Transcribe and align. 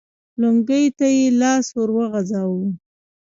لونګۍ 0.39 0.85
ته 0.97 1.07
يې 1.17 1.25
لاس 1.39 1.65
ور 1.77 1.89
وغځاوه. 1.97 2.65